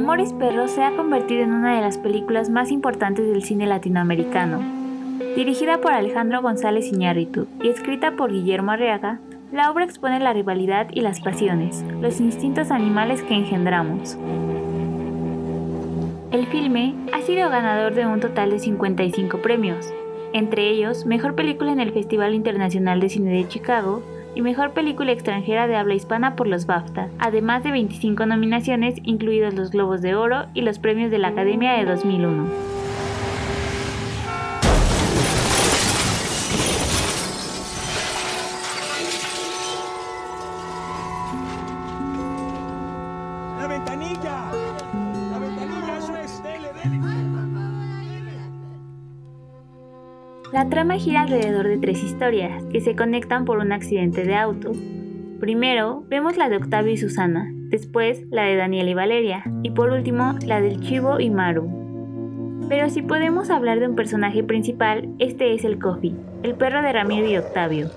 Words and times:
Amores 0.00 0.32
Perros 0.32 0.70
se 0.70 0.82
ha 0.82 0.96
convertido 0.96 1.42
en 1.42 1.52
una 1.52 1.76
de 1.76 1.82
las 1.82 1.98
películas 1.98 2.48
más 2.48 2.70
importantes 2.70 3.28
del 3.28 3.44
cine 3.44 3.66
latinoamericano. 3.66 4.58
Dirigida 5.36 5.82
por 5.82 5.92
Alejandro 5.92 6.40
González 6.40 6.90
Iñárritu 6.90 7.46
y 7.62 7.68
escrita 7.68 8.12
por 8.12 8.32
Guillermo 8.32 8.72
Arriaga, 8.72 9.20
la 9.52 9.70
obra 9.70 9.84
expone 9.84 10.18
la 10.18 10.32
rivalidad 10.32 10.86
y 10.90 11.02
las 11.02 11.20
pasiones, 11.20 11.84
los 12.00 12.18
instintos 12.18 12.70
animales 12.70 13.22
que 13.22 13.34
engendramos. 13.34 14.16
El 16.32 16.46
filme 16.46 16.94
ha 17.12 17.20
sido 17.20 17.50
ganador 17.50 17.94
de 17.94 18.06
un 18.06 18.20
total 18.20 18.52
de 18.52 18.58
55 18.58 19.42
premios, 19.42 19.86
entre 20.32 20.70
ellos 20.70 21.04
Mejor 21.04 21.34
Película 21.34 21.72
en 21.72 21.80
el 21.80 21.92
Festival 21.92 22.32
Internacional 22.32 23.00
de 23.00 23.10
Cine 23.10 23.32
de 23.32 23.46
Chicago, 23.48 24.02
y 24.34 24.42
Mejor 24.42 24.72
Película 24.72 25.12
Extranjera 25.12 25.66
de 25.66 25.76
Habla 25.76 25.94
Hispana 25.94 26.36
por 26.36 26.46
los 26.46 26.66
BAFTA, 26.66 27.08
además 27.18 27.62
de 27.62 27.72
25 27.72 28.26
nominaciones, 28.26 28.96
incluidos 29.02 29.54
los 29.54 29.70
Globos 29.70 30.02
de 30.02 30.14
Oro 30.14 30.46
y 30.54 30.62
los 30.62 30.78
premios 30.78 31.10
de 31.10 31.18
la 31.18 31.28
Academia 31.28 31.72
de 31.72 31.84
2001. 31.84 32.79
La 50.60 50.68
trama 50.68 50.98
gira 50.98 51.22
alrededor 51.22 51.66
de 51.68 51.78
tres 51.78 52.04
historias 52.04 52.62
que 52.64 52.82
se 52.82 52.94
conectan 52.94 53.46
por 53.46 53.60
un 53.60 53.72
accidente 53.72 54.24
de 54.24 54.36
auto. 54.36 54.72
Primero, 55.40 56.04
vemos 56.10 56.36
la 56.36 56.50
de 56.50 56.58
Octavio 56.58 56.92
y 56.92 56.98
Susana, 56.98 57.50
después 57.50 58.26
la 58.30 58.42
de 58.42 58.56
Daniel 58.56 58.90
y 58.90 58.92
Valeria, 58.92 59.42
y 59.62 59.70
por 59.70 59.88
último 59.88 60.34
la 60.44 60.60
del 60.60 60.80
Chivo 60.80 61.18
y 61.18 61.30
Maru. 61.30 62.66
Pero 62.68 62.90
si 62.90 63.00
podemos 63.00 63.48
hablar 63.48 63.80
de 63.80 63.88
un 63.88 63.96
personaje 63.96 64.44
principal, 64.44 65.08
este 65.18 65.54
es 65.54 65.64
el 65.64 65.78
Coffee, 65.78 66.14
el 66.42 66.54
perro 66.56 66.82
de 66.82 66.92
Ramiro 66.92 67.26
y 67.26 67.38
Octavio. 67.38 67.88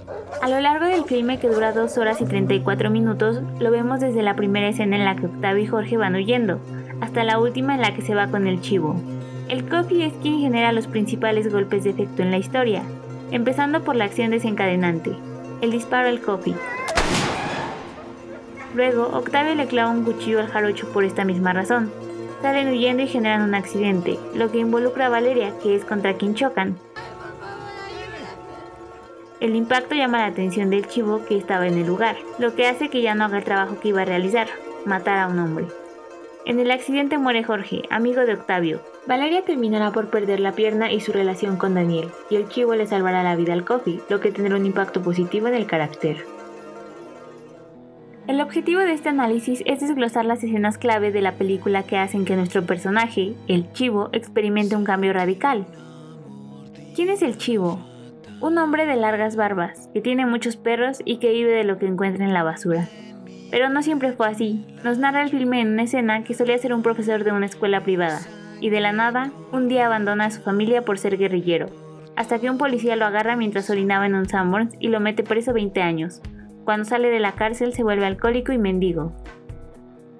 A 0.42 0.48
lo 0.48 0.62
largo 0.62 0.86
del 0.86 1.04
filme 1.04 1.40
que 1.40 1.50
dura 1.50 1.74
2 1.74 1.98
horas 1.98 2.22
y 2.22 2.26
34 2.26 2.90
minutos, 2.90 3.42
lo 3.60 3.72
vemos 3.72 4.00
desde 4.00 4.24
la 4.24 4.38
primera 4.38 4.70
escena 4.70 4.96
en 4.96 5.04
la 5.04 5.18
que 5.18 5.26
Octavio 5.26 5.64
y 5.66 5.68
Jorge 5.68 5.98
van 5.98 6.16
huyendo, 6.16 6.62
hasta 7.02 7.26
la 7.26 7.40
última 7.40 7.76
en 7.76 7.82
la 7.82 7.94
que 7.94 8.04
se 8.04 8.16
va 8.16 8.28
con 8.28 8.48
el 8.48 8.62
Chivo. 8.62 8.96
El 9.50 9.68
Coffee 9.70 10.06
es 10.06 10.14
quien 10.22 10.40
genera 10.40 10.72
los 10.72 10.88
principales 10.88 11.52
golpes 11.52 11.84
de 11.84 11.92
efecto 11.92 12.22
en 12.22 12.32
la 12.32 12.38
historia, 12.38 12.84
empezando 13.32 13.84
por 13.84 13.96
la 13.96 14.06
acción 14.06 14.32
desencadenante, 14.32 15.16
el 15.62 15.72
disparo 15.72 16.08
al 16.08 16.22
Coffee. 16.22 16.56
Luego, 18.74 19.10
Octavio 19.14 19.54
le 19.56 19.68
clava 19.68 19.92
un 19.92 20.04
cuchillo 20.04 20.40
al 20.40 20.48
jarocho 20.48 20.92
por 20.92 21.04
esta 21.04 21.26
misma 21.26 21.54
razón. 21.54 21.92
Salen 22.42 22.70
huyendo 22.70 23.04
y 23.04 23.08
generan 23.08 23.42
un 23.42 23.54
accidente, 23.54 24.18
lo 24.34 24.50
que 24.52 24.60
involucra 24.60 25.06
a 25.06 25.10
Valeria, 25.10 25.54
que 25.62 25.76
es 25.76 25.86
contra 25.86 26.16
quien 26.16 26.36
chocan. 26.36 26.78
El 29.40 29.56
impacto 29.56 29.94
llama 29.94 30.20
la 30.20 30.28
atención 30.28 30.70
del 30.70 30.88
chivo 30.88 31.26
que 31.26 31.38
estaba 31.38 31.68
en 31.68 31.78
el 31.78 31.86
lugar, 31.86 32.16
lo 32.40 32.56
que 32.56 32.66
hace 32.66 32.90
que 32.90 33.02
ya 33.02 33.14
no 33.14 33.26
haga 33.26 33.40
el 33.40 33.44
trabajo 33.44 33.80
que 33.80 33.90
iba 33.90 34.02
a 34.02 34.06
realizar, 34.06 34.48
matar 34.86 35.20
a 35.20 35.28
un 35.28 35.38
hombre. 35.40 35.68
En 36.46 36.60
el 36.60 36.72
accidente 36.72 37.18
muere 37.18 37.44
Jorge, 37.44 37.84
amigo 37.90 38.22
de 38.22 38.34
Octavio. 38.34 38.82
Valeria 39.06 39.44
terminará 39.44 39.92
por 39.92 40.10
perder 40.10 40.40
la 40.40 40.54
pierna 40.54 40.90
y 40.90 41.02
su 41.02 41.12
relación 41.12 41.58
con 41.58 41.76
Daniel, 41.76 42.10
y 42.30 42.38
el 42.38 42.48
chivo 42.48 42.74
le 42.74 42.88
salvará 42.88 43.22
la 43.22 43.36
vida 43.36 43.52
al 43.52 43.66
Coffee, 43.66 44.00
lo 44.08 44.22
que 44.22 44.32
tendrá 44.32 44.56
un 44.56 44.66
impacto 44.66 45.02
positivo 45.02 45.48
en 45.48 45.56
el 45.56 45.66
carácter. 45.66 46.26
El 48.28 48.40
objetivo 48.40 48.80
de 48.80 48.94
este 48.94 49.10
análisis 49.10 49.62
es 49.66 49.82
desglosar 49.82 50.24
las 50.24 50.42
escenas 50.42 50.78
clave 50.78 51.12
de 51.12 51.20
la 51.20 51.34
película 51.34 51.84
que 51.84 51.98
hacen 51.98 52.24
que 52.24 52.38
nuestro 52.38 52.66
personaje, 52.66 53.34
el 53.50 53.70
chivo, 53.74 54.08
experimente 54.14 54.78
un 54.78 54.86
cambio 54.86 55.12
radical. 55.12 55.66
¿Quién 56.96 57.10
es 57.10 57.22
el 57.22 57.38
chivo? 57.38 57.86
Un 58.40 58.58
hombre 58.58 58.86
de 58.86 58.96
largas 58.96 59.36
barbas, 59.36 59.90
que 59.94 60.00
tiene 60.00 60.26
muchos 60.26 60.56
perros 60.56 61.02
y 61.04 61.18
que 61.18 61.34
vive 61.34 61.52
de 61.52 61.66
lo 61.66 61.78
que 61.78 61.88
encuentra 61.88 62.24
en 62.24 62.34
la 62.34 62.44
basura. 62.44 62.88
Pero 63.52 63.68
no 63.68 63.84
siempre 63.84 64.14
fue 64.14 64.28
así. 64.30 64.66
Nos 64.86 64.98
narra 64.98 65.24
el 65.24 65.30
filme 65.30 65.60
en 65.60 65.74
una 65.74 65.84
escena 65.84 66.24
que 66.24 66.34
solía 66.34 66.58
ser 66.58 66.74
un 66.74 66.84
profesor 66.84 67.26
de 67.26 67.34
una 67.34 67.46
escuela 67.46 67.84
privada, 67.84 68.22
y 68.60 68.70
de 68.70 68.82
la 68.82 68.92
nada, 68.92 69.32
un 69.52 69.68
día 69.68 69.86
abandona 69.86 70.26
a 70.26 70.32
su 70.32 70.42
familia 70.42 70.84
por 70.84 70.98
ser 70.98 71.18
guerrillero, 71.18 71.68
hasta 72.16 72.40
que 72.40 72.50
un 72.50 72.58
policía 72.58 72.96
lo 72.96 73.06
agarra 73.06 73.36
mientras 73.36 73.70
orinaba 73.70 74.06
en 74.06 74.16
un 74.16 74.28
Sanborns 74.28 74.76
y 74.80 74.88
lo 74.90 75.00
mete 75.00 75.24
preso 75.24 75.54
20 75.54 75.82
años. 75.82 76.22
Cuando 76.66 76.86
sale 76.86 77.10
de 77.10 77.20
la 77.20 77.34
cárcel 77.34 77.74
se 77.74 77.84
vuelve 77.84 78.06
alcohólico 78.06 78.52
y 78.54 78.58
mendigo. 78.58 79.14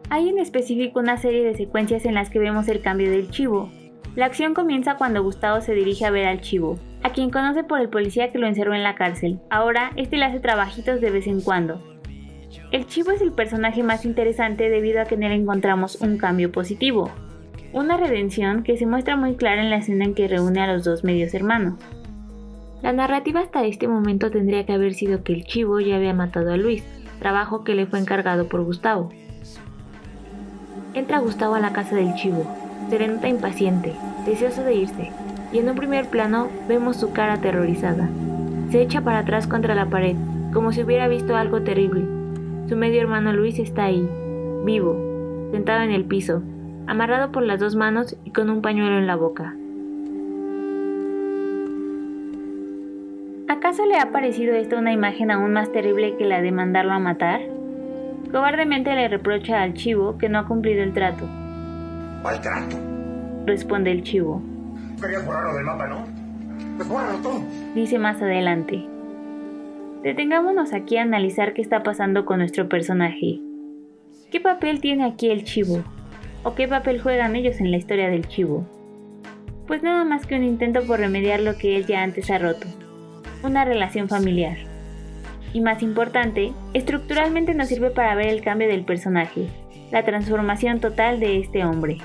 Hay 0.10 0.30
en 0.30 0.40
específico 0.40 1.00
una 1.00 1.18
serie 1.18 1.44
de 1.44 1.56
secuencias 1.56 2.06
en 2.06 2.14
las 2.14 2.30
que 2.30 2.40
vemos 2.40 2.68
el 2.68 2.82
cambio 2.82 3.10
del 3.10 3.30
chivo. 3.30 3.72
La 4.16 4.26
acción 4.26 4.54
comienza 4.54 4.98
cuando 4.98 5.24
Gustavo 5.24 5.62
se 5.62 5.74
dirige 5.74 6.06
a 6.06 6.12
ver 6.12 6.28
al 6.28 6.42
chivo, 6.42 6.78
a 7.02 7.12
quien 7.12 7.30
conoce 7.30 7.64
por 7.64 7.80
el 7.80 7.90
policía 7.90 8.32
que 8.32 8.38
lo 8.38 8.48
encerró 8.48 8.74
en 8.74 8.84
la 8.84 8.96
cárcel. 8.96 9.40
Ahora, 9.50 9.92
este 9.96 10.18
le 10.18 10.26
hace 10.26 10.40
trabajitos 10.40 11.02
de 11.02 11.10
vez 11.10 11.26
en 11.26 11.42
cuando, 11.42 11.82
el 12.74 12.88
chivo 12.88 13.12
es 13.12 13.22
el 13.22 13.32
personaje 13.32 13.84
más 13.84 14.04
interesante 14.04 14.70
debido 14.70 15.00
a 15.00 15.06
que 15.06 15.14
en 15.14 15.22
él 15.22 15.32
encontramos 15.32 15.96
un 16.02 16.18
cambio 16.18 16.52
positivo, 16.52 17.12
una 17.74 17.98
redención 17.98 18.62
que 18.62 18.78
se 18.78 18.86
muestra 18.86 19.16
muy 19.16 19.36
clara 19.36 19.62
en 19.62 19.72
la 19.72 19.78
escena 19.78 20.06
en 20.06 20.14
que 20.14 20.28
reúne 20.28 20.62
a 20.62 20.72
los 20.72 20.84
dos 20.84 21.04
medios 21.04 21.34
hermanos. 21.34 21.74
La 22.84 22.94
narrativa 22.94 23.40
hasta 23.40 23.66
este 23.66 23.88
momento 23.88 24.30
tendría 24.30 24.66
que 24.66 24.74
haber 24.74 24.94
sido 24.94 25.24
que 25.24 25.34
el 25.34 25.44
chivo 25.44 25.80
ya 25.80 25.96
había 25.96 26.14
matado 26.14 26.54
a 26.54 26.58
Luis, 26.58 26.84
trabajo 27.20 27.64
que 27.64 27.74
le 27.74 27.88
fue 27.88 28.00
encargado 28.00 28.48
por 28.48 28.64
Gustavo. 28.64 29.10
Entra 30.94 31.18
Gustavo 31.18 31.56
a 31.56 31.60
la 31.60 31.74
casa 31.74 31.96
del 31.96 32.14
chivo, 32.14 32.46
se 32.90 33.00
le 33.00 33.08
nota 33.08 33.28
impaciente, 33.28 33.94
deseoso 34.26 34.64
de 34.64 34.76
irse, 34.76 35.12
y 35.52 35.58
en 35.58 35.70
un 35.70 35.76
primer 35.76 36.08
plano 36.10 36.50
vemos 36.68 36.98
su 36.98 37.12
cara 37.12 37.34
aterrorizada. 37.34 38.08
Se 38.70 38.82
echa 38.82 39.02
para 39.02 39.20
atrás 39.20 39.48
contra 39.48 39.74
la 39.74 39.88
pared, 39.88 40.16
como 40.54 40.72
si 40.72 40.84
hubiera 40.84 41.08
visto 41.08 41.36
algo 41.36 41.64
terrible, 41.64 42.06
su 42.70 42.76
medio 42.76 43.02
hermano 43.02 43.34
Luis 43.34 43.58
está 43.58 43.86
ahí, 43.86 44.08
vivo, 44.64 45.50
sentado 45.52 45.82
en 45.82 45.92
el 45.92 46.06
piso, 46.06 46.44
amarrado 46.88 47.32
por 47.32 47.44
las 47.44 47.60
dos 47.60 47.76
manos 47.76 48.16
y 48.26 48.32
con 48.32 48.50
un 48.50 48.62
pañuelo 48.62 48.98
en 48.98 49.08
la 49.08 49.16
boca. 49.16 49.56
¿Acaso 53.48 53.86
le 53.86 53.98
ha 53.98 54.12
parecido 54.12 54.56
esto 54.56 54.78
una 54.78 54.94
imagen 54.94 55.32
aún 55.32 55.54
más 55.54 55.72
terrible 55.72 56.16
que 56.18 56.26
la 56.26 56.42
de 56.42 56.52
mandarlo 56.52 56.94
a 56.94 57.00
matar? 57.00 57.42
Cobardemente 58.32 58.94
le 58.96 59.08
reprocha 59.08 59.62
al 59.62 59.74
chivo 59.74 60.18
que 60.18 60.30
no 60.30 60.40
ha 60.40 60.48
cumplido 60.48 60.82
el 60.82 60.94
trato. 60.94 61.28
¿Cuál 62.22 62.42
trato? 62.42 62.78
Responde 63.46 63.92
el 63.92 64.04
chivo. 64.04 64.42
Querías 65.02 65.26
borrarlo 65.26 65.56
del 65.56 65.66
mapa, 65.66 65.88
¿no? 65.88 66.06
Pues 66.78 66.88
bórralo 66.88 67.20
tú. 67.20 67.30
Dice 67.76 68.00
más 68.00 68.22
adelante. 68.22 68.84
Detengámonos 70.04 70.74
aquí 70.74 70.98
a 70.98 71.04
analizar 71.04 71.54
qué 71.54 71.62
está 71.62 71.84
pasando 71.84 72.26
con 72.26 72.40
nuestro 72.40 72.68
personaje. 72.68 73.40
¿Qué 74.32 74.42
papel 74.42 74.82
tiene 74.82 75.06
aquí 75.06 75.30
el 75.30 75.44
chivo? 75.44 75.84
¿O 76.46 76.56
qué 76.56 76.68
papel 76.68 77.02
juegan 77.02 77.38
ellos 77.38 77.62
en 77.62 77.72
la 77.72 77.78
historia 77.78 78.10
del 78.10 78.28
chivo? 78.28 78.66
Pues 79.66 79.82
nada 79.82 80.04
más 80.04 80.26
que 80.26 80.36
un 80.36 80.44
intento 80.44 80.84
por 80.84 81.00
remediar 81.00 81.40
lo 81.40 81.56
que 81.58 81.78
él 81.78 81.86
ya 81.86 82.04
antes 82.04 82.30
ha 82.30 82.38
roto. 82.38 82.68
Una 83.44 83.64
relación 83.64 84.10
familiar. 84.10 84.58
Y 85.54 85.62
más 85.62 85.82
importante, 85.82 86.52
estructuralmente 86.74 87.54
nos 87.54 87.70
sirve 87.70 87.92
para 87.92 88.14
ver 88.16 88.28
el 88.28 88.42
cambio 88.42 88.68
del 88.68 88.84
personaje, 88.84 89.48
la 89.90 90.04
transformación 90.04 90.82
total 90.82 91.22
de 91.22 91.40
este 91.40 91.64
hombre. 91.64 92.00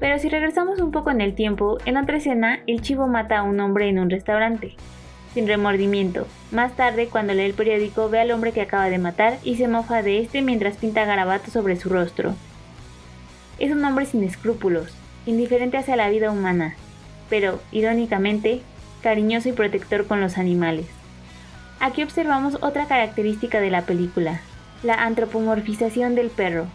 Pero 0.00 0.18
si 0.18 0.28
regresamos 0.28 0.80
un 0.80 0.90
poco 0.90 1.12
en 1.12 1.20
el 1.20 1.36
tiempo, 1.36 1.78
en 1.84 1.96
otra 1.96 2.16
escena, 2.16 2.60
el 2.66 2.80
chivo 2.80 3.06
mata 3.06 3.38
a 3.38 3.42
un 3.44 3.60
hombre 3.60 3.88
en 3.88 4.00
un 4.00 4.10
restaurante, 4.10 4.74
sin 5.34 5.46
remordimiento. 5.46 6.26
Más 6.50 6.74
tarde, 6.76 7.08
cuando 7.08 7.34
lee 7.34 7.42
el 7.42 7.54
periódico, 7.54 8.08
ve 8.08 8.20
al 8.20 8.30
hombre 8.30 8.52
que 8.52 8.60
acaba 8.60 8.90
de 8.90 8.98
matar 8.98 9.38
y 9.42 9.56
se 9.56 9.68
mofa 9.68 10.02
de 10.02 10.20
este 10.20 10.42
mientras 10.42 10.76
pinta 10.76 11.04
garabatos 11.04 11.52
sobre 11.52 11.76
su 11.76 11.88
rostro. 11.88 12.34
Es 13.58 13.70
un 13.70 13.84
hombre 13.84 14.06
sin 14.06 14.24
escrúpulos, 14.24 14.94
indiferente 15.26 15.76
hacia 15.76 15.96
la 15.96 16.08
vida 16.08 16.30
humana, 16.30 16.76
pero, 17.28 17.60
irónicamente, 17.72 18.62
cariñoso 19.02 19.48
y 19.48 19.52
protector 19.52 20.06
con 20.06 20.20
los 20.20 20.38
animales. 20.38 20.86
Aquí 21.80 22.02
observamos 22.02 22.58
otra 22.60 22.86
característica 22.86 23.60
de 23.60 23.70
la 23.70 23.82
película, 23.82 24.40
la 24.82 24.94
antropomorfización 24.94 26.14
del 26.14 26.30
perro, 26.30 26.66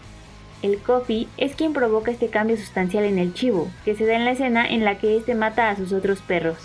el 0.64 0.78
Coffee 0.78 1.28
es 1.36 1.56
quien 1.56 1.74
provoca 1.74 2.10
este 2.10 2.30
cambio 2.30 2.56
sustancial 2.56 3.04
en 3.04 3.20
el 3.20 3.34
chivo, 3.34 3.70
que 3.84 3.96
se 3.96 4.06
da 4.06 4.16
en 4.16 4.24
la 4.24 4.32
escena 4.32 4.66
en 4.66 4.86
la 4.86 4.98
que 4.98 5.18
este 5.18 5.36
mata 5.36 5.70
a 5.70 5.76
sus 5.76 5.92
otros 5.92 6.22
perros. 6.22 6.58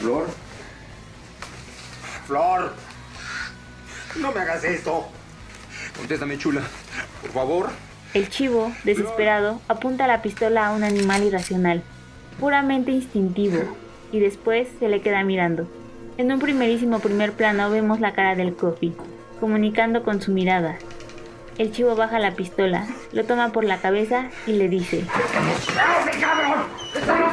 Flor. 0.00 0.26
Flor. 2.26 2.72
No 4.20 4.32
me 4.32 4.40
hagas 4.40 4.64
esto. 4.64 5.06
Contéstame, 5.96 6.38
chula. 6.38 6.62
Por 7.20 7.30
favor. 7.30 7.70
El 8.14 8.28
chivo, 8.28 8.72
desesperado, 8.82 9.60
apunta 9.68 10.06
la 10.06 10.22
pistola 10.22 10.66
a 10.66 10.72
un 10.72 10.82
animal 10.82 11.22
irracional, 11.22 11.82
puramente 12.40 12.90
instintivo, 12.90 13.76
y 14.10 14.18
después 14.18 14.66
se 14.80 14.88
le 14.88 15.00
queda 15.00 15.22
mirando. 15.22 15.68
En 16.16 16.32
un 16.32 16.40
primerísimo 16.40 16.98
primer 16.98 17.32
plano 17.32 17.70
vemos 17.70 18.00
la 18.00 18.12
cara 18.12 18.34
del 18.34 18.56
Coffee, 18.56 18.94
comunicando 19.38 20.02
con 20.02 20.20
su 20.20 20.32
mirada, 20.32 20.76
El 21.60 21.72
chivo 21.72 21.94
baja 21.94 22.18
la 22.18 22.36
pistola, 22.36 22.86
lo 23.12 23.26
toma 23.26 23.52
por 23.52 23.64
la 23.64 23.82
cabeza 23.82 24.30
y 24.46 24.52
le 24.52 24.70
dice: 24.70 25.00
¡Espérate, 25.00 26.18
cabrón! 26.18 26.64
¡Esto 26.94 27.14
no 27.14 27.30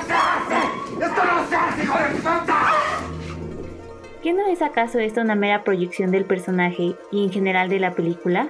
¿Qué 4.28 4.34
no 4.34 4.46
es 4.46 4.62
acaso 4.62 5.00
esto 5.00 5.22
una 5.22 5.36
mera 5.36 5.64
proyección 5.64 6.12
del 6.12 6.26
personaje 6.26 6.96
y 7.12 7.24
en 7.24 7.32
general 7.32 7.70
de 7.70 7.80
la 7.80 7.94
película? 7.94 8.50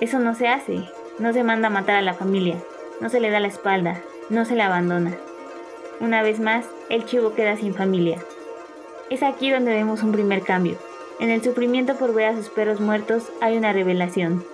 Eso 0.00 0.20
no 0.20 0.36
se 0.36 0.46
hace, 0.46 0.84
no 1.18 1.32
se 1.32 1.42
manda 1.42 1.66
a 1.66 1.70
matar 1.72 1.96
a 1.96 2.02
la 2.02 2.14
familia, 2.14 2.62
no 3.00 3.08
se 3.08 3.18
le 3.18 3.30
da 3.30 3.40
la 3.40 3.48
espalda, 3.48 4.00
no 4.30 4.44
se 4.44 4.54
le 4.54 4.62
abandona. 4.62 5.10
Una 5.98 6.22
vez 6.22 6.38
más, 6.38 6.64
el 6.90 7.06
chivo 7.06 7.34
queda 7.34 7.56
sin 7.56 7.74
familia. 7.74 8.18
Es 9.10 9.24
aquí 9.24 9.50
donde 9.50 9.72
vemos 9.72 10.04
un 10.04 10.12
primer 10.12 10.42
cambio. 10.42 10.76
En 11.18 11.30
el 11.30 11.42
sufrimiento 11.42 11.96
por 11.96 12.14
ver 12.14 12.26
a 12.26 12.36
sus 12.36 12.48
perros 12.48 12.80
muertos 12.80 13.32
hay 13.40 13.56
una 13.56 13.72
revelación. 13.72 14.44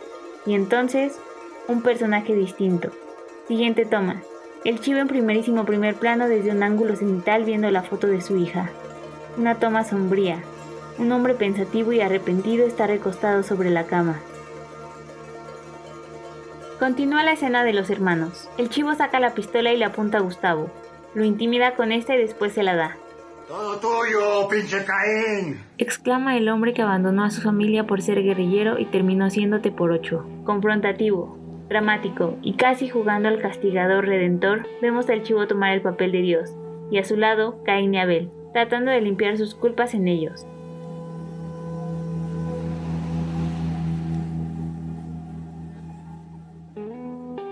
Y 0.47 0.55
entonces, 0.55 1.21
un 1.69 1.83
personaje 1.83 2.35
distinto. 2.35 2.89
Siguiente 3.47 3.85
toma. 3.85 4.23
El 4.65 4.81
chivo 4.81 5.01
en 5.01 5.09
primerísimo 5.09 5.67
primer 5.67 5.97
plano 5.97 6.29
desde 6.29 6.51
un 6.51 6.63
ángulo 6.63 6.97
cenital 6.97 7.45
viendo 7.45 7.71
la 7.71 7.83
foto 7.83 8.07
de 8.07 8.23
su 8.23 8.39
hija. 8.39 8.71
Una 9.37 9.57
toma 9.57 9.85
sombría. 9.85 10.43
Un 10.99 11.13
hombre 11.13 11.35
pensativo 11.35 11.93
y 11.93 12.01
arrepentido 12.01 12.67
está 12.67 12.87
recostado 12.87 13.43
sobre 13.43 13.71
la 13.71 13.85
cama. 13.85 14.21
Continúa 16.79 17.23
la 17.23 17.33
escena 17.33 17.63
de 17.63 17.73
los 17.73 17.91
hermanos. 17.91 18.49
El 18.59 18.71
chivo 18.71 18.95
saca 18.95 19.21
la 19.21 19.35
pistola 19.35 19.73
y 19.73 19.77
le 19.77 19.85
apunta 19.85 20.19
a 20.19 20.23
Gustavo. 20.23 20.71
Lo 21.15 21.25
intimida 21.25 21.75
con 21.75 21.93
esta 21.93 22.15
y 22.15 22.19
después 22.19 22.53
se 22.53 22.63
la 22.63 22.75
da. 22.75 22.97
¡Todo 23.47 23.79
tuyo, 23.79 24.49
pinche 24.49 24.85
Caín! 24.85 25.61
Exclama 25.79 26.37
el 26.37 26.49
hombre 26.49 26.73
que 26.73 26.83
abandonó 26.83 27.25
a 27.25 27.31
su 27.31 27.43
familia 27.43 27.85
por 27.85 28.01
ser 28.01 28.23
guerrillero 28.23 28.79
y 28.79 28.87
terminó 28.87 29.29
siéndote 29.29 29.71
por 29.73 29.91
ocho. 29.91 30.25
Confrontativo, 30.45 31.37
dramático 31.69 32.37
y 32.43 32.55
casi 32.55 32.89
jugando 32.89 33.29
al 33.29 33.41
castigador 33.41 34.07
redentor, 34.07 34.67
vemos 34.81 35.09
al 35.11 35.23
chivo 35.23 35.47
tomar 35.47 35.73
el 35.73 35.83
papel 35.83 36.13
de 36.13 36.23
Dios, 36.23 36.55
y 36.91 36.99
a 36.99 37.05
su 37.05 37.17
lado 37.17 37.63
Caín 37.65 37.95
y 37.95 37.99
Abel, 37.99 38.31
tratando 38.53 38.91
de 38.91 39.01
limpiar 39.01 39.37
sus 39.37 39.55
culpas 39.55 39.95
en 39.95 40.09
ellos. 40.09 40.47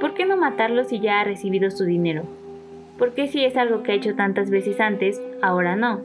¿Por 0.00 0.14
qué 0.14 0.26
no 0.26 0.36
matarlo 0.36 0.84
si 0.84 1.00
ya 1.00 1.20
ha 1.20 1.24
recibido 1.24 1.70
su 1.70 1.84
dinero? 1.84 2.24
¿Por 2.98 3.14
qué 3.14 3.28
si 3.28 3.44
es 3.44 3.56
algo 3.56 3.82
que 3.82 3.92
ha 3.92 3.94
hecho 3.94 4.14
tantas 4.16 4.50
veces 4.50 4.80
antes, 4.80 5.22
ahora 5.42 5.76
no? 5.76 6.02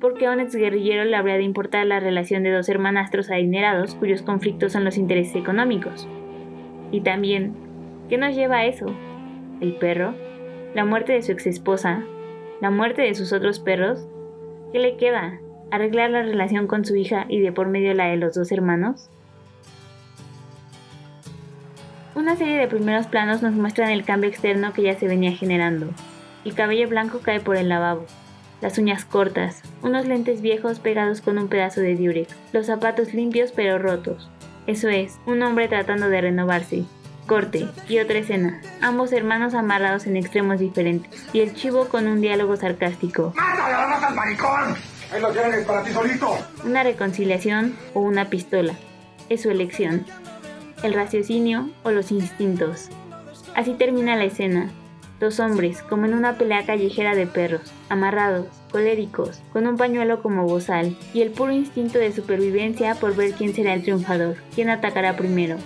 ¿Por 0.00 0.14
qué 0.14 0.26
a 0.26 0.32
un 0.32 0.40
exguerrillero 0.40 1.04
le 1.04 1.16
habría 1.16 1.36
de 1.36 1.42
importar 1.42 1.86
la 1.86 2.00
relación 2.00 2.42
de 2.42 2.52
dos 2.52 2.68
hermanastros 2.68 3.30
adinerados 3.30 3.94
cuyos 3.96 4.22
conflictos 4.22 4.72
son 4.72 4.84
los 4.84 4.96
intereses 4.96 5.34
económicos? 5.34 6.08
Y 6.92 7.00
también, 7.00 7.54
¿qué 8.08 8.16
nos 8.16 8.34
lleva 8.34 8.58
a 8.58 8.66
eso? 8.66 8.86
¿El 9.60 9.74
perro? 9.74 10.14
¿La 10.74 10.84
muerte 10.84 11.12
de 11.12 11.22
su 11.22 11.32
exesposa? 11.32 12.04
¿La 12.60 12.70
muerte 12.70 13.02
de 13.02 13.14
sus 13.14 13.32
otros 13.32 13.60
perros? 13.60 14.00
¿Qué 14.72 14.80
le 14.80 14.96
queda? 14.96 15.38
¿Arreglar 15.70 16.10
la 16.10 16.22
relación 16.22 16.66
con 16.66 16.84
su 16.84 16.96
hija 16.96 17.24
y 17.28 17.38
de 17.40 17.52
por 17.52 17.68
medio 17.68 17.94
la 17.94 18.06
de 18.06 18.16
los 18.16 18.34
dos 18.34 18.50
hermanos? 18.50 19.08
Una 22.16 22.34
serie 22.34 22.58
de 22.58 22.66
primeros 22.66 23.06
planos 23.06 23.42
nos 23.42 23.52
muestran 23.52 23.90
el 23.90 24.04
cambio 24.04 24.28
externo 24.28 24.72
que 24.72 24.82
ya 24.82 24.98
se 24.98 25.06
venía 25.06 25.30
generando. 25.30 25.86
El 26.44 26.54
cabello 26.54 26.88
blanco 26.88 27.20
cae 27.20 27.38
por 27.38 27.56
el 27.56 27.68
lavabo, 27.68 28.06
las 28.60 28.76
uñas 28.76 29.04
cortas, 29.04 29.62
unos 29.82 30.06
lentes 30.06 30.40
viejos 30.40 30.80
pegados 30.80 31.20
con 31.20 31.38
un 31.38 31.46
pedazo 31.46 31.80
de 31.80 31.94
diurex, 31.94 32.34
los 32.52 32.66
zapatos 32.66 33.14
limpios 33.14 33.52
pero 33.52 33.78
rotos. 33.78 34.28
Eso 34.66 34.88
es, 34.88 35.20
un 35.26 35.42
hombre 35.42 35.68
tratando 35.68 36.08
de 36.08 36.20
renovarse. 36.22 36.84
Corte 37.28 37.68
y 37.88 37.98
otra 37.98 38.18
escena, 38.18 38.60
ambos 38.80 39.12
hermanos 39.12 39.52
amarrados 39.52 40.06
en 40.06 40.16
extremos 40.16 40.58
diferentes, 40.58 41.28
y 41.34 41.40
el 41.40 41.54
chivo 41.54 41.84
con 41.88 42.08
un 42.08 42.22
diálogo 42.22 42.56
sarcástico. 42.56 43.34
¡Mátalo, 43.36 43.90
no 43.90 44.00
seas 44.00 44.14
maricón! 44.14 44.74
Ahí 45.12 45.20
lo 45.20 45.30
tienes 45.30 45.66
para 45.66 45.84
ti 45.84 45.92
solito. 45.92 46.38
Una 46.64 46.82
reconciliación 46.82 47.76
o 47.92 48.00
una 48.00 48.30
pistola. 48.30 48.72
Es 49.28 49.42
su 49.42 49.50
elección. 49.50 50.06
El 50.82 50.94
raciocinio 50.94 51.68
o 51.82 51.90
los 51.90 52.12
instintos. 52.12 52.88
Así 53.54 53.74
termina 53.74 54.16
la 54.16 54.24
escena. 54.24 54.70
Dos 55.20 55.38
hombres, 55.38 55.82
como 55.82 56.06
en 56.06 56.14
una 56.14 56.38
pelea 56.38 56.64
callejera 56.64 57.14
de 57.14 57.26
perros, 57.26 57.72
amarrados, 57.90 58.46
coléricos, 58.70 59.42
con 59.52 59.66
un 59.66 59.76
pañuelo 59.76 60.22
como 60.22 60.46
bozal, 60.46 60.96
y 61.12 61.20
el 61.20 61.30
puro 61.30 61.52
instinto 61.52 61.98
de 61.98 62.12
supervivencia 62.12 62.94
por 62.94 63.14
ver 63.14 63.32
quién 63.32 63.54
será 63.54 63.74
el 63.74 63.82
triunfador, 63.82 64.36
quién 64.54 64.70
atacará 64.70 65.16
primero. 65.16 65.58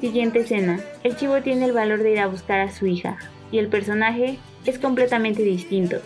Siguiente 0.00 0.40
escena. 0.40 0.78
El 1.02 1.16
chivo 1.16 1.42
tiene 1.42 1.64
el 1.64 1.72
valor 1.72 2.04
de 2.04 2.12
ir 2.12 2.20
a 2.20 2.28
buscar 2.28 2.60
a 2.60 2.70
su 2.70 2.86
hija, 2.86 3.18
y 3.50 3.58
el 3.58 3.66
personaje 3.66 4.38
es 4.64 4.78
completamente 4.78 5.42
distinto. 5.42 5.96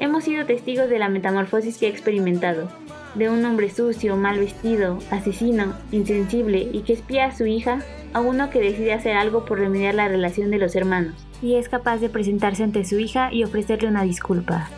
Hemos 0.00 0.24
sido 0.24 0.46
testigos 0.46 0.88
de 0.90 0.98
la 0.98 1.08
metamorfosis 1.08 1.78
que 1.78 1.86
ha 1.86 1.90
experimentado, 1.90 2.68
de 3.14 3.28
un 3.28 3.44
hombre 3.44 3.70
sucio, 3.70 4.16
mal 4.16 4.40
vestido, 4.40 4.98
asesino, 5.12 5.74
insensible 5.92 6.68
y 6.72 6.80
que 6.80 6.94
espía 6.94 7.26
a 7.26 7.36
su 7.36 7.46
hija, 7.46 7.80
a 8.14 8.20
uno 8.20 8.50
que 8.50 8.60
decide 8.60 8.94
hacer 8.94 9.16
algo 9.16 9.44
por 9.44 9.60
remediar 9.60 9.94
la 9.94 10.08
relación 10.08 10.50
de 10.50 10.58
los 10.58 10.74
hermanos, 10.74 11.14
y 11.40 11.54
es 11.54 11.68
capaz 11.68 11.98
de 11.98 12.08
presentarse 12.08 12.64
ante 12.64 12.84
su 12.84 12.98
hija 12.98 13.32
y 13.32 13.44
ofrecerle 13.44 13.88
una 13.88 14.02
disculpa. 14.02 14.68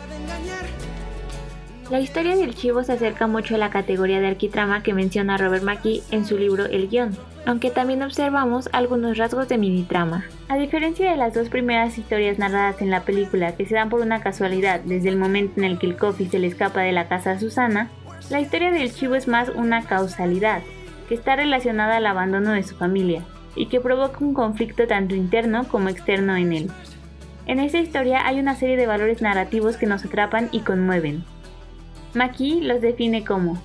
La 1.89 1.99
historia 1.99 2.35
del 2.35 2.53
chivo 2.53 2.83
se 2.83 2.93
acerca 2.93 3.25
mucho 3.25 3.55
a 3.55 3.57
la 3.57 3.71
categoría 3.71 4.19
de 4.19 4.27
arquitrama 4.27 4.83
que 4.83 4.93
menciona 4.93 5.37
Robert 5.37 5.63
McKee 5.63 6.03
en 6.11 6.25
su 6.25 6.37
libro 6.37 6.65
El 6.65 6.89
guion, 6.89 7.15
aunque 7.45 7.71
también 7.71 8.01
observamos 8.03 8.69
algunos 8.71 9.17
rasgos 9.17 9.47
de 9.49 9.57
minitrama. 9.57 10.25
A 10.47 10.57
diferencia 10.57 11.09
de 11.09 11.17
las 11.17 11.33
dos 11.33 11.49
primeras 11.49 11.97
historias 11.97 12.39
narradas 12.39 12.81
en 12.81 12.89
la 12.89 13.01
película 13.01 13.55
que 13.55 13.65
se 13.65 13.75
dan 13.75 13.89
por 13.89 14.01
una 14.01 14.21
casualidad 14.21 14.81
desde 14.81 15.09
el 15.09 15.17
momento 15.17 15.59
en 15.59 15.65
el 15.65 15.79
que 15.79 15.87
el 15.87 15.97
coffee 15.97 16.29
se 16.29 16.39
le 16.39 16.47
escapa 16.47 16.81
de 16.81 16.91
la 16.91 17.07
casa 17.07 17.31
a 17.31 17.39
Susana, 17.39 17.89
la 18.29 18.39
historia 18.39 18.71
del 18.71 18.93
chivo 18.93 19.15
es 19.15 19.27
más 19.27 19.49
una 19.49 19.83
causalidad, 19.83 20.61
que 21.09 21.15
está 21.15 21.35
relacionada 21.35 21.97
al 21.97 22.05
abandono 22.05 22.51
de 22.51 22.63
su 22.63 22.75
familia, 22.75 23.23
y 23.55 23.67
que 23.67 23.81
provoca 23.81 24.19
un 24.23 24.33
conflicto 24.33 24.87
tanto 24.87 25.15
interno 25.15 25.67
como 25.67 25.89
externo 25.89 26.35
en 26.35 26.53
él. 26.53 26.71
En 27.45 27.59
esta 27.59 27.79
historia 27.79 28.25
hay 28.25 28.39
una 28.39 28.55
serie 28.55 28.77
de 28.77 28.87
valores 28.87 29.21
narrativos 29.21 29.75
que 29.75 29.85
nos 29.85 30.05
atrapan 30.05 30.47
y 30.51 30.61
conmueven. 30.61 31.23
Maki 32.13 32.61
los 32.61 32.81
define 32.81 33.25
como 33.25 33.61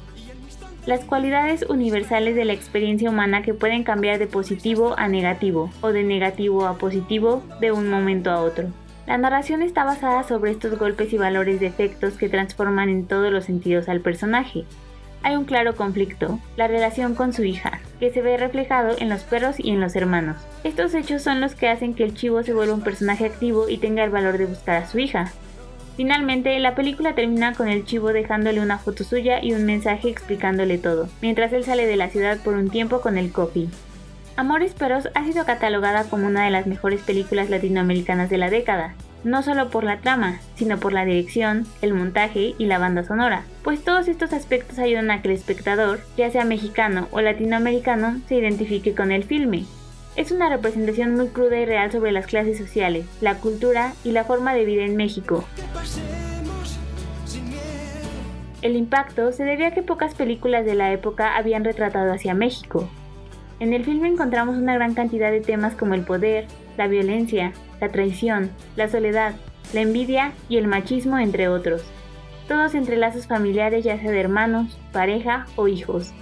las 0.86 1.04
cualidades 1.04 1.64
universales 1.68 2.34
de 2.34 2.44
la 2.44 2.52
experiencia 2.52 3.10
humana 3.10 3.42
que 3.42 3.54
pueden 3.54 3.84
cambiar 3.84 4.18
de 4.18 4.26
positivo 4.26 4.94
a 4.98 5.08
negativo 5.08 5.70
o 5.80 5.92
de 5.92 6.04
negativo 6.04 6.66
a 6.66 6.78
positivo 6.78 7.42
de 7.60 7.72
un 7.72 7.90
momento 7.90 8.30
a 8.30 8.40
otro. 8.40 8.68
La 9.06 9.16
narración 9.16 9.62
está 9.62 9.84
basada 9.84 10.22
sobre 10.22 10.50
estos 10.50 10.78
golpes 10.78 11.12
y 11.12 11.18
valores 11.18 11.60
de 11.60 11.66
efectos 11.66 12.14
que 12.14 12.28
transforman 12.28 12.90
en 12.90 13.06
todos 13.06 13.32
los 13.32 13.46
sentidos 13.46 13.88
al 13.88 14.00
personaje. 14.00 14.64
Hay 15.22 15.34
un 15.34 15.46
claro 15.46 15.74
conflicto, 15.74 16.38
la 16.56 16.68
relación 16.68 17.14
con 17.14 17.32
su 17.32 17.42
hija, 17.42 17.80
que 17.98 18.10
se 18.10 18.22
ve 18.22 18.36
reflejado 18.36 18.94
en 18.98 19.08
los 19.08 19.22
perros 19.22 19.56
y 19.58 19.70
en 19.70 19.80
los 19.80 19.96
hermanos. 19.96 20.36
Estos 20.62 20.94
hechos 20.94 21.22
son 21.22 21.40
los 21.40 21.54
que 21.54 21.68
hacen 21.68 21.94
que 21.94 22.04
el 22.04 22.14
chivo 22.14 22.42
se 22.42 22.52
vuelva 22.52 22.74
un 22.74 22.82
personaje 22.82 23.24
activo 23.24 23.68
y 23.68 23.78
tenga 23.78 24.04
el 24.04 24.10
valor 24.10 24.38
de 24.38 24.46
buscar 24.46 24.76
a 24.76 24.86
su 24.86 24.98
hija. 24.98 25.32
Finalmente, 25.98 26.56
la 26.60 26.76
película 26.76 27.16
termina 27.16 27.54
con 27.54 27.66
el 27.66 27.84
chivo 27.84 28.12
dejándole 28.12 28.60
una 28.60 28.78
foto 28.78 29.02
suya 29.02 29.42
y 29.42 29.52
un 29.52 29.64
mensaje 29.64 30.08
explicándole 30.08 30.78
todo, 30.78 31.08
mientras 31.20 31.52
él 31.52 31.64
sale 31.64 31.88
de 31.88 31.96
la 31.96 32.08
ciudad 32.08 32.38
por 32.38 32.54
un 32.54 32.70
tiempo 32.70 33.00
con 33.00 33.18
el 33.18 33.32
coffee. 33.32 33.68
Amores 34.36 34.74
Perros 34.74 35.08
ha 35.16 35.24
sido 35.24 35.44
catalogada 35.44 36.04
como 36.04 36.28
una 36.28 36.44
de 36.44 36.52
las 36.52 36.68
mejores 36.68 37.00
películas 37.00 37.50
latinoamericanas 37.50 38.30
de 38.30 38.38
la 38.38 38.48
década, 38.48 38.94
no 39.24 39.42
solo 39.42 39.70
por 39.70 39.82
la 39.82 39.98
trama, 39.98 40.38
sino 40.54 40.78
por 40.78 40.92
la 40.92 41.04
dirección, 41.04 41.66
el 41.82 41.94
montaje 41.94 42.54
y 42.56 42.66
la 42.66 42.78
banda 42.78 43.02
sonora, 43.02 43.42
pues 43.64 43.82
todos 43.82 44.06
estos 44.06 44.32
aspectos 44.32 44.78
ayudan 44.78 45.10
a 45.10 45.20
que 45.20 45.30
el 45.30 45.34
espectador, 45.34 45.98
ya 46.16 46.30
sea 46.30 46.44
mexicano 46.44 47.08
o 47.10 47.20
latinoamericano, 47.20 48.20
se 48.28 48.36
identifique 48.36 48.94
con 48.94 49.10
el 49.10 49.24
filme. 49.24 49.64
Es 50.18 50.32
una 50.32 50.48
representación 50.48 51.14
muy 51.14 51.28
cruda 51.28 51.60
y 51.60 51.64
real 51.64 51.92
sobre 51.92 52.10
las 52.10 52.26
clases 52.26 52.58
sociales, 52.58 53.06
la 53.20 53.36
cultura 53.36 53.92
y 54.02 54.10
la 54.10 54.24
forma 54.24 54.52
de 54.52 54.64
vida 54.64 54.82
en 54.82 54.96
México. 54.96 55.44
El 58.60 58.74
impacto 58.74 59.30
se 59.30 59.44
debe 59.44 59.66
a 59.66 59.70
que 59.70 59.84
pocas 59.84 60.16
películas 60.16 60.64
de 60.66 60.74
la 60.74 60.92
época 60.92 61.36
habían 61.36 61.62
retratado 61.62 62.12
hacia 62.12 62.34
México. 62.34 62.88
En 63.60 63.72
el 63.72 63.84
filme 63.84 64.08
encontramos 64.08 64.56
una 64.56 64.74
gran 64.74 64.94
cantidad 64.94 65.30
de 65.30 65.40
temas 65.40 65.76
como 65.76 65.94
el 65.94 66.02
poder, 66.02 66.48
la 66.76 66.88
violencia, 66.88 67.52
la 67.80 67.90
traición, 67.90 68.50
la 68.74 68.88
soledad, 68.88 69.36
la 69.72 69.82
envidia 69.82 70.32
y 70.48 70.56
el 70.56 70.66
machismo, 70.66 71.20
entre 71.20 71.46
otros. 71.46 71.84
Todos 72.48 72.74
entre 72.74 72.96
lazos 72.96 73.28
familiares 73.28 73.84
ya 73.84 74.00
sea 74.00 74.10
de 74.10 74.18
hermanos, 74.18 74.80
pareja 74.90 75.46
o 75.54 75.68
hijos. 75.68 76.12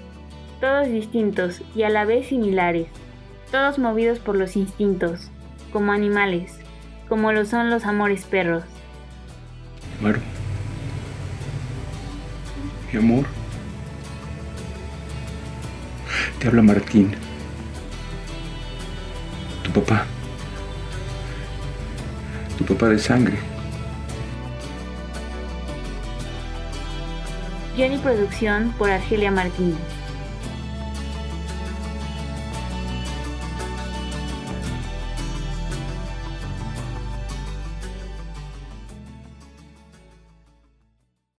Todos 0.61 0.87
distintos 0.87 1.63
y 1.75 1.85
a 1.85 1.89
la 1.89 2.05
vez 2.05 2.27
similares. 2.27 2.89
Todos 3.51 3.79
movidos 3.79 4.19
por 4.19 4.37
los 4.37 4.57
instintos, 4.57 5.31
como 5.73 5.93
animales, 5.93 6.59
como 7.09 7.33
lo 7.33 7.45
son 7.45 7.71
los 7.71 7.85
amores 7.85 8.25
perros. 8.25 8.65
Amaro. 10.01 10.21
Mi 12.93 12.99
amor. 12.99 13.27
Te 16.39 16.49
habla 16.49 16.63
Martín. 16.63 17.15
papá. 19.77 20.07
Tu 22.57 22.65
papá 22.65 22.89
de 22.89 22.99
sangre. 22.99 23.39
Guión 27.77 27.93
y 27.93 27.99
producción 27.99 28.73
por 28.79 28.91
Argelia 28.91 29.31
Martínez. 29.31 29.96